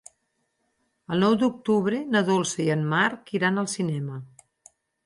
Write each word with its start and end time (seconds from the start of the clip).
El 1.15 1.21
nou 1.25 1.35
d'octubre 1.43 2.01
na 2.17 2.25
Dolça 2.33 2.61
i 2.67 2.69
en 2.79 2.85
Marc 2.95 3.35
iran 3.41 3.65
al 3.67 3.73
cinema. 3.79 4.23